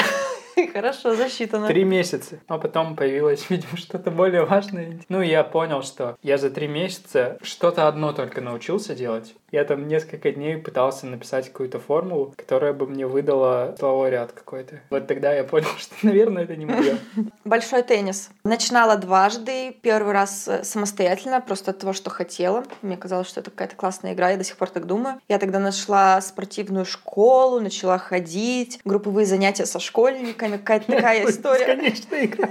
[0.73, 1.67] Хорошо, засчитано.
[1.67, 2.39] Три месяца.
[2.47, 5.01] А потом появилось, видимо, что-то более важное.
[5.09, 9.35] Ну, я понял, что я за три месяца что-то одно только научился делать.
[9.51, 14.81] Я там несколько дней пытался написать какую-то формулу, которая бы мне выдала словой ряд какой-то.
[14.91, 16.99] Вот тогда я понял, что, наверное, это не мое.
[17.45, 18.31] Большой теннис.
[18.45, 19.73] Начинала дважды.
[19.83, 22.65] Первый раз э, самостоятельно, просто от того, что хотела.
[22.83, 25.21] Мне казалось, что это какая-то классная игра, я до сих пор так думаю.
[25.29, 31.67] Я тогда нашла спортивную школу, начала ходить, групповые занятия со школьниками, какая-то такая история.
[31.67, 32.49] Конечно, игра.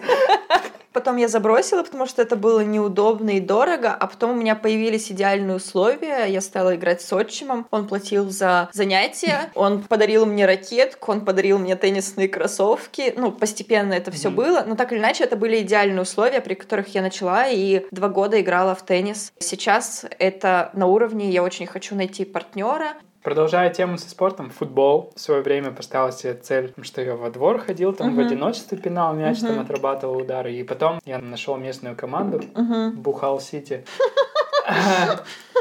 [0.98, 5.12] Потом я забросила, потому что это было неудобно и дорого, а потом у меня появились
[5.12, 6.26] идеальные условия.
[6.26, 11.60] Я стала играть с отчимом, он платил за занятия, он подарил мне ракетку, он подарил
[11.60, 13.14] мне теннисные кроссовки.
[13.16, 16.88] Ну, постепенно это все было, но так или иначе это были идеальные условия, при которых
[16.96, 19.32] я начала и два года играла в теннис.
[19.38, 25.12] Сейчас это на уровне, я очень хочу найти партнера, Продолжая тему со спортом, футбол.
[25.16, 28.24] В свое время поставил себе цель, что я во двор ходил, там uh-huh.
[28.24, 29.48] в одиночестве пинал мяч, uh-huh.
[29.48, 30.54] там отрабатывал удары.
[30.54, 32.92] И потом я нашел местную команду, uh-huh.
[32.92, 33.84] Бухал Сити.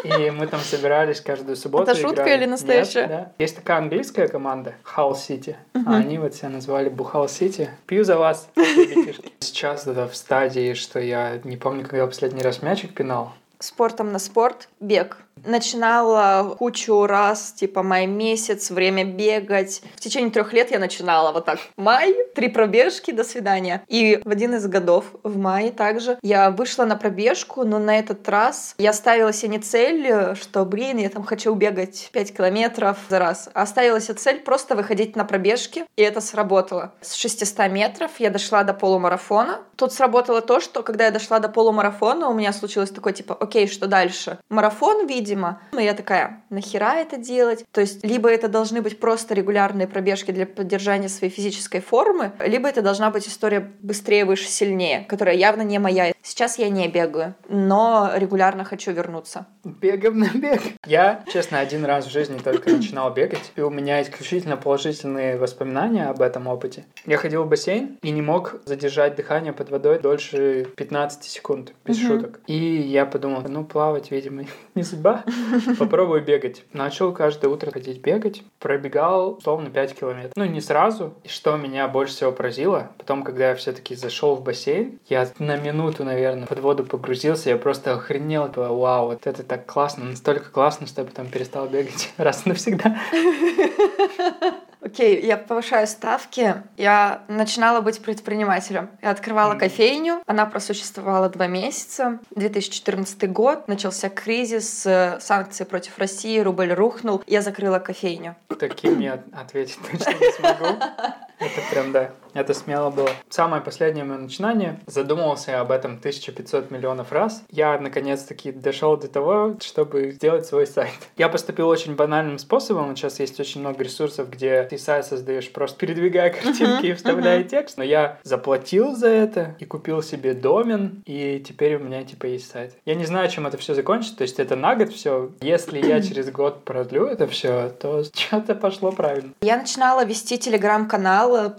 [0.04, 1.90] И мы там собирались каждую субботу.
[1.90, 3.06] Это шутка или настоящая?
[3.06, 3.32] да.
[3.38, 5.56] Есть такая английская команда, Hull City.
[5.86, 7.68] А они вот себя назвали Бухал City.
[7.86, 8.48] Пью за вас,
[9.40, 13.32] Сейчас это в стадии, что я не помню, когда последний раз мячик пинал.
[13.58, 19.82] Спортом на спорт, бег начинала кучу раз, типа май месяц, время бегать.
[19.96, 21.58] В течение трех лет я начинала вот так.
[21.76, 23.82] Май, три пробежки, до свидания.
[23.88, 28.28] И в один из годов, в мае также, я вышла на пробежку, но на этот
[28.28, 33.18] раз я ставила себе не цель, что, блин, я там хочу бегать 5 километров за
[33.18, 36.92] раз, а ставила себе цель просто выходить на пробежки, и это сработало.
[37.00, 39.60] С 600 метров я дошла до полумарафона.
[39.76, 43.68] Тут сработало то, что когда я дошла до полумарафона, у меня случилось такое, типа, окей,
[43.68, 44.38] что дальше?
[44.48, 45.60] Марафон, видимо, видимо.
[45.72, 47.64] Но я такая, нахера это делать?
[47.72, 52.68] То есть, либо это должны быть просто регулярные пробежки для поддержания своей физической формы, либо
[52.68, 56.12] это должна быть история быстрее, выше, сильнее, которая явно не моя.
[56.22, 59.46] Сейчас я не бегаю, но регулярно хочу вернуться.
[59.64, 60.60] Бегаем на бег.
[60.86, 66.06] Я, честно, один раз в жизни только начинал бегать, и у меня исключительно положительные воспоминания
[66.06, 66.84] об этом опыте.
[67.04, 71.98] Я ходил в бассейн и не мог задержать дыхание под водой дольше 15 секунд, без
[71.98, 72.06] угу.
[72.06, 72.40] шуток.
[72.46, 75.15] И я подумал, ну, плавать, видимо, не судьба,
[75.78, 76.64] попробую бегать.
[76.72, 80.32] Начал каждое утро ходить бегать, пробегал, условно, 5 километров.
[80.36, 81.14] Ну, не сразу.
[81.24, 85.56] И что меня больше всего поразило, потом, когда я все-таки зашел в бассейн, я на
[85.56, 90.50] минуту, наверное, под воду погрузился, я просто охренел, типа, вау, вот это так классно, настолько
[90.50, 92.96] классно, что я потом перестал бегать раз и навсегда.
[94.86, 96.62] Окей, я повышаю ставки.
[96.76, 98.88] Я начинала быть предпринимателем.
[99.02, 99.58] Я открывала mm-hmm.
[99.58, 100.22] кофейню.
[100.26, 102.20] Она просуществовала два месяца.
[102.30, 103.66] 2014 год.
[103.66, 107.20] Начался кризис, э, санкции против России, рубль рухнул.
[107.26, 108.36] Я закрыла кофейню.
[108.60, 110.66] Таким я ответить точно не смогу.
[111.40, 113.10] Это прям, да, это смело было.
[113.28, 114.80] Самое последнее мое начинание.
[114.86, 117.42] Задумывался я об этом 1500 миллионов раз.
[117.50, 120.92] Я, наконец-таки, дошел до того, чтобы сделать свой сайт.
[121.16, 122.96] Я поступил очень банальным способом.
[122.96, 127.78] Сейчас есть очень много ресурсов, где ты сайт создаешь просто передвигая картинки и вставляя текст.
[127.78, 132.50] Но я заплатил за это и купил себе домен, и теперь у меня, типа, есть
[132.50, 132.74] сайт.
[132.84, 134.16] Я не знаю, чем это все закончится.
[134.16, 135.30] То есть это на год все.
[135.40, 139.32] Если я через год продлю это все, то что-то пошло правильно.
[139.40, 141.54] Я начинала вести телеграм-канал сериал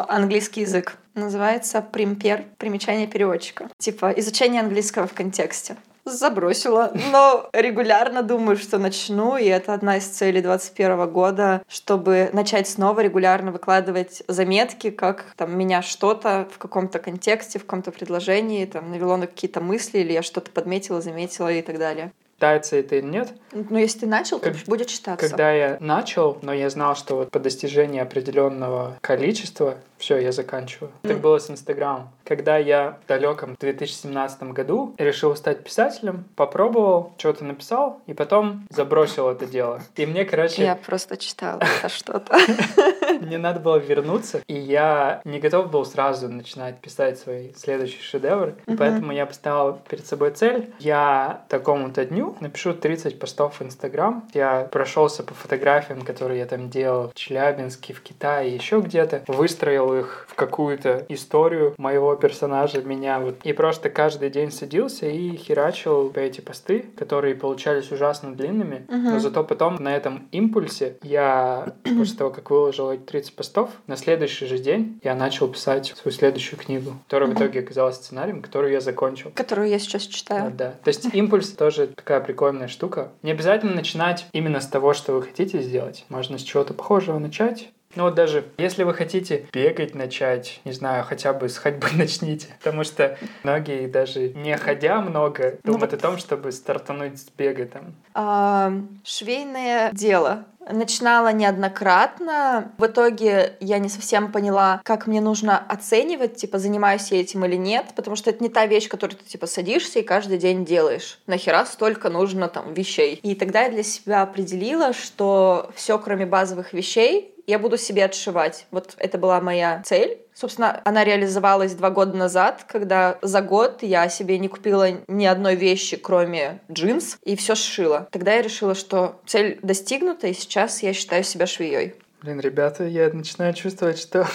[0.00, 0.96] английский язык.
[1.14, 2.44] Называется «Примпер.
[2.58, 3.68] Примечание переводчика».
[3.78, 10.06] Типа изучение английского в контексте забросила, но регулярно думаю, что начну, и это одна из
[10.06, 16.98] целей 2021 года, чтобы начать снова регулярно выкладывать заметки, как там меня что-то в каком-то
[16.98, 21.62] контексте, в каком-то предложении там навело на какие-то мысли, или я что-то подметила, заметила и
[21.62, 23.32] так далее считается это или нет.
[23.52, 25.28] Ну, если ты начал, как, то будет считаться.
[25.28, 30.90] Когда я начал, но я знал, что вот по достижении определенного количества все, я заканчиваю.
[31.04, 31.08] Mm.
[31.08, 32.10] Так было с Инстаграмом.
[32.24, 39.28] Когда я в далеком 2017 году решил стать писателем, попробовал, что-то написал, и потом забросил
[39.28, 39.80] это дело.
[39.94, 40.64] И мне, короче...
[40.64, 42.36] Я просто читала это что-то.
[43.22, 48.54] Мне надо было вернуться, и я не готов был сразу начинать писать свой следующий шедевр.
[48.78, 50.72] Поэтому я поставил перед собой цель.
[50.78, 54.28] Я такому-то дню напишу 30 постов в Инстаграм.
[54.34, 59.22] Я прошелся по фотографиям, которые я там делал в Челябинске, в Китае, еще где-то.
[59.28, 63.36] Выстроил их в какую-то историю моего персонажа, меня вот.
[63.44, 69.12] И просто каждый день садился и херачил эти посты, которые получались ужасно длинными, uh-huh.
[69.12, 73.96] но зато потом на этом импульсе я, после того, как выложил эти 30 постов, на
[73.96, 78.72] следующий же день я начал писать свою следующую книгу, которая в итоге оказалась сценарием, которую
[78.72, 79.30] я закончил.
[79.34, 80.50] Которую я сейчас читаю.
[80.50, 80.70] Да, да.
[80.82, 83.12] То есть импульс тоже такая прикольная штука.
[83.22, 86.06] Не обязательно начинать именно с того, что вы хотите сделать.
[86.08, 91.04] Можно с чего-то похожего начать, ну вот даже если вы хотите бегать начать, не знаю,
[91.04, 92.48] хотя бы с ходьбы начните.
[92.58, 96.00] Потому что многие даже не ходя много ну думают вот...
[96.00, 97.94] о том, чтобы стартануть с бега там.
[98.14, 98.72] А,
[99.04, 102.72] швейное дело начинала неоднократно.
[102.78, 107.56] В итоге я не совсем поняла, как мне нужно оценивать, типа, занимаюсь я этим или
[107.56, 111.18] нет, потому что это не та вещь, которую ты, типа, садишься и каждый день делаешь.
[111.26, 113.14] Нахера столько нужно там вещей.
[113.22, 118.66] И тогда я для себя определила, что все, кроме базовых вещей, я буду себе отшивать.
[118.70, 120.18] Вот это была моя цель.
[120.34, 125.56] Собственно, она реализовалась два года назад, когда за год я себе не купила ни одной
[125.56, 128.08] вещи, кроме джинс, и все сшила.
[128.10, 131.94] Тогда я решила, что цель достигнута, и сейчас я считаю себя швеей.
[132.22, 134.26] Блин, ребята, я начинаю чувствовать, что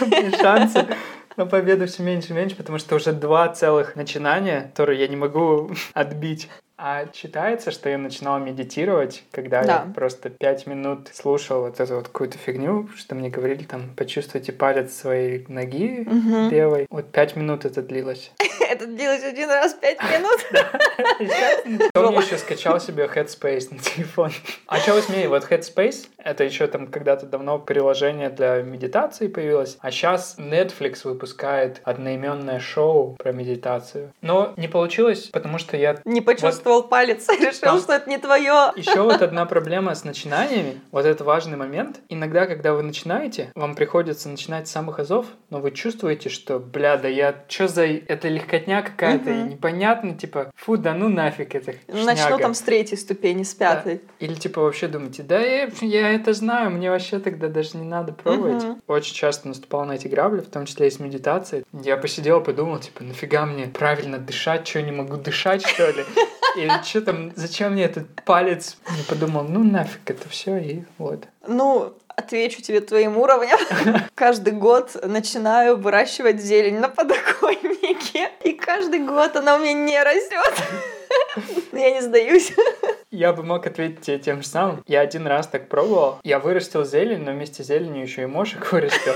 [0.40, 0.86] шансы
[1.36, 5.16] на победу все меньше и меньше, потому что уже два целых начинания, которые я не
[5.16, 6.48] могу отбить.
[6.84, 9.84] А считается, что я начинал медитировать, когда да.
[9.86, 14.50] я просто пять минут слушал вот эту вот какую-то фигню, что мне говорили там, почувствуйте
[14.50, 16.50] палец своей ноги угу.
[16.50, 16.88] левой.
[16.90, 18.32] Вот пять минут это длилось.
[18.68, 20.40] Это длилось один раз пять минут.
[21.94, 24.32] Я еще скачал себе Headspace на телефон.
[24.66, 25.28] А что вы смеете?
[25.28, 31.80] Вот Headspace, это еще там когда-то давно приложение для медитации появилось, а сейчас Netflix выпускает
[31.84, 34.12] одноименное шоу про медитацию.
[34.20, 35.98] Но не получилось, потому что я...
[36.04, 38.72] Не почувствовал почувствовал палец, решил, что это не твое.
[38.76, 42.00] Еще вот одна проблема с начинаниями, вот это важный момент.
[42.08, 46.96] Иногда, когда вы начинаете, вам приходится начинать с самых азов, но вы чувствуете, что, бля,
[46.96, 49.50] да я, что за, это легкотня какая-то, угу.
[49.50, 53.96] непонятно, типа, фу, да ну нафиг это Начну там с третьей ступени, с пятой.
[53.96, 54.26] Да.
[54.26, 58.12] Или типа вообще думаете, да я, я это знаю, мне вообще тогда даже не надо
[58.12, 58.64] пробовать.
[58.64, 58.80] Угу.
[58.88, 61.64] Очень часто наступал на эти грабли, в том числе и с медитацией.
[61.72, 66.04] Я посидел, подумал, типа, нафига мне правильно дышать, что не могу дышать, что ли?
[66.56, 68.76] Или что там, зачем мне этот палец?
[68.88, 71.24] Я подумал, ну нафиг это все и вот.
[71.46, 73.58] Ну, отвечу тебе твоим уровнем.
[74.14, 78.30] Каждый год начинаю выращивать зелень на подоконнике.
[78.44, 80.54] И каждый год она у меня не растет.
[81.72, 82.52] Я не сдаюсь.
[83.10, 84.82] Я бы мог ответить тебе тем же самым.
[84.86, 86.18] Я один раз так пробовал.
[86.24, 89.14] Я вырастил зелень, но вместе с зеленью еще и мошек вырастил.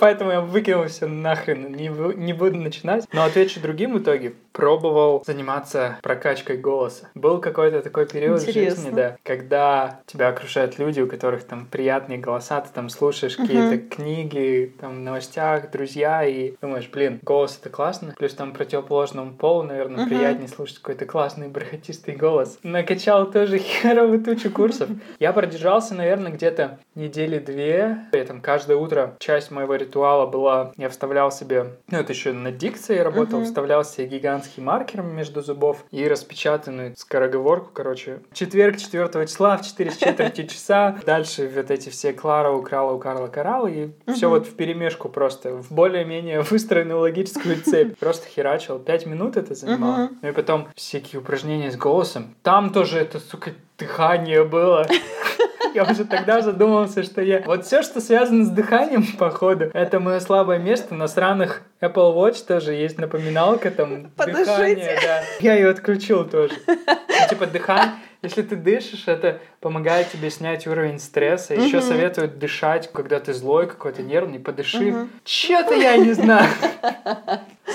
[0.00, 3.06] Поэтому я выкинул все нахрен, не, не буду начинать.
[3.12, 4.34] Но отвечу другим в итоге.
[4.52, 7.08] Пробовал заниматься прокачкой голоса.
[7.14, 8.74] Был какой-то такой период Интересно.
[8.74, 13.38] в жизни, да, когда тебя окружают люди, у которых там приятные голоса, ты там слушаешь
[13.38, 13.46] uh-huh.
[13.46, 18.14] какие-то книги, там в новостях, друзья, и думаешь, блин, голос это классно.
[18.18, 20.08] Плюс там противоположному полу, наверное, uh-huh.
[20.08, 22.58] приятнее слушать какой-то классный бархатистый голос.
[22.62, 24.90] Накачал тоже херовую тучу курсов.
[25.18, 27.98] Я продержался, наверное, где-то недели две.
[28.12, 32.50] Я там каждое утро часть моего ритуала была, я вставлял себе, ну это еще на
[32.50, 33.44] дикции работал, uh-huh.
[33.44, 38.20] вставлял себе гигантский маркер между зубов и распечатанную скороговорку, короче.
[38.32, 40.98] Четверг 4 числа в 4 с четверти часа.
[41.04, 45.54] Дальше вот эти все Клара украла у Карла Карал и все вот в перемешку просто,
[45.54, 47.98] в более-менее выстроенную логическую цепь.
[47.98, 48.78] Просто херачил.
[48.78, 50.10] Пять минут это занимало.
[50.20, 52.34] Ну и потом всякие упражнения с голосом.
[52.42, 54.86] Там тоже это, сука, дыхание было.
[55.74, 57.42] Я уже тогда задумался, что я...
[57.46, 60.94] Вот все, что связано с дыханием, походу, это мое слабое место.
[60.94, 64.44] На сраных Apple Watch тоже есть напоминалка, там, Подышите.
[64.44, 65.22] дыхание, да.
[65.40, 66.54] Я ее отключил тоже.
[66.66, 67.94] Ну, типа, дыхание...
[68.22, 71.54] Если ты дышишь, это помогает тебе снять уровень стресса.
[71.54, 71.86] Еще угу.
[71.86, 74.92] советуют дышать, когда ты злой, какой-то нервный, подыши.
[74.92, 75.08] Угу.
[75.24, 76.48] Че-то я не знаю.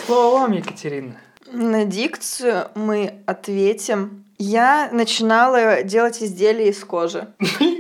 [0.06, 1.18] Слово вам, Екатерина.
[1.52, 7.28] На дикцию мы ответим я начинала делать изделия из кожи.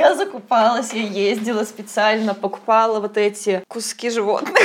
[0.00, 4.56] Я закупалась, я ездила специально, покупала вот эти куски животных.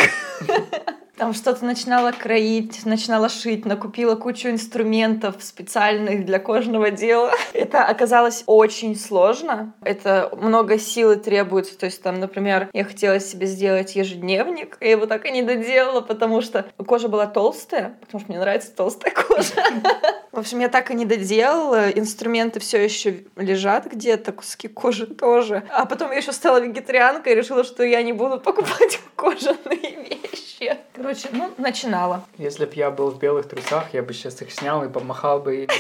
[1.18, 7.32] Там что-то начинала кроить, начинала шить, накупила кучу инструментов специальных для кожного дела.
[7.54, 9.74] Это оказалось очень сложно.
[9.82, 11.78] Это много силы требуется.
[11.78, 16.02] То есть там, например, я хотела себе сделать ежедневник, я его так и не доделала,
[16.02, 19.54] потому что кожа была толстая, потому что мне нравится толстая кожа.
[20.34, 21.90] В общем, я так и не доделала.
[21.92, 25.64] Инструменты все еще лежат где-то, куски кожи тоже.
[25.70, 30.78] А потом я еще стала вегетарианкой и решила, что я не буду покупать кожаные вещи.
[31.06, 32.24] Короче, ну, начинала.
[32.40, 35.56] Если бы я был в белых трусах, я бы сейчас их снял и помахал бы
[35.56, 35.68] ими.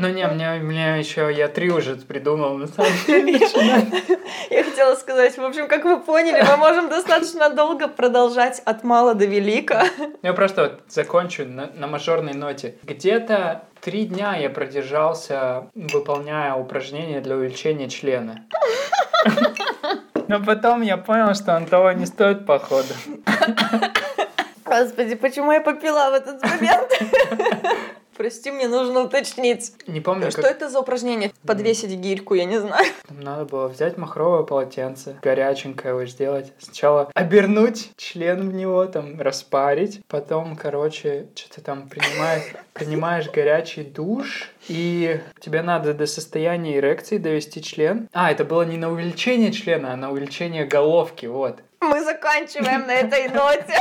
[0.00, 3.32] Ну не, мне, мне еще я три уже придумал, на самом деле,
[4.48, 9.16] Я хотела сказать, в общем, как вы поняли, мы можем достаточно долго продолжать от мала
[9.16, 9.86] до велика.
[10.22, 12.76] Я просто вот закончу на, на мажорной ноте.
[12.84, 18.46] Где-то три дня я продержался, выполняя упражнения для увеличения члена.
[20.28, 22.94] Но потом я понял, что он того не стоит, походу.
[24.68, 26.90] Господи, почему я попила в этот момент?
[28.18, 29.72] Прости, мне нужно уточнить.
[29.86, 30.32] Не помню.
[30.32, 30.50] Что как...
[30.50, 31.30] это за упражнение?
[31.46, 32.84] Подвесить гирьку, я не знаю.
[33.06, 36.52] Там надо было взять махровое полотенце, горяченькое его сделать.
[36.58, 40.00] Сначала обернуть член в него, там, распарить.
[40.08, 42.42] Потом, короче, что-то там принимаешь,
[42.72, 44.50] принимаешь горячий душ.
[44.66, 48.08] И тебе надо до состояния эрекции довести член.
[48.12, 51.60] А, это было не на увеличение члена, а на увеличение головки, вот.
[51.80, 53.78] Мы заканчиваем на этой ноте.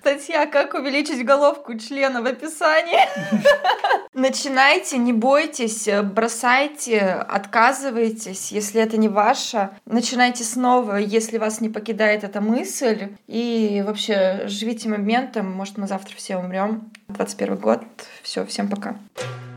[0.00, 2.98] Статья «Как увеличить головку члена» в описании.
[4.12, 9.70] Начинайте, не бойтесь, бросайте, отказывайтесь, если это не ваше.
[9.86, 13.08] Начинайте снова, если вас не покидает эта мысль.
[13.26, 15.50] И вообще живите моментом.
[15.50, 16.90] Может, мы завтра все умрем.
[17.08, 17.82] 21 год.
[18.22, 18.96] Все, всем пока.
[19.14, 19.51] Пока.